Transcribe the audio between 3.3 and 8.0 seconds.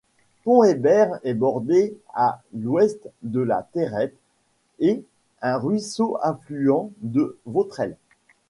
par la Terrette et un ruisseau affluent, le Vautrel.